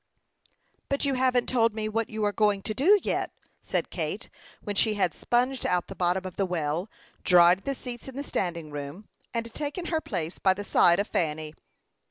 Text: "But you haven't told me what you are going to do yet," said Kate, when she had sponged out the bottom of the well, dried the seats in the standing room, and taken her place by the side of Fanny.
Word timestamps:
"But 0.89 1.05
you 1.05 1.13
haven't 1.13 1.47
told 1.47 1.75
me 1.75 1.87
what 1.87 2.09
you 2.09 2.25
are 2.25 2.31
going 2.31 2.63
to 2.63 2.73
do 2.73 2.99
yet," 3.03 3.29
said 3.61 3.91
Kate, 3.91 4.31
when 4.63 4.75
she 4.75 4.95
had 4.95 5.13
sponged 5.13 5.63
out 5.63 5.89
the 5.89 5.95
bottom 5.95 6.25
of 6.25 6.37
the 6.37 6.45
well, 6.47 6.89
dried 7.23 7.65
the 7.65 7.75
seats 7.75 8.07
in 8.07 8.15
the 8.15 8.23
standing 8.23 8.71
room, 8.71 9.07
and 9.31 9.53
taken 9.53 9.85
her 9.93 10.01
place 10.01 10.39
by 10.39 10.55
the 10.55 10.63
side 10.63 10.99
of 10.99 11.07
Fanny. 11.07 11.53